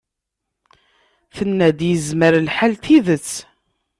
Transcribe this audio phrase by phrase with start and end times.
[1.35, 3.29] Tenna-d yezmer lḥal tidet.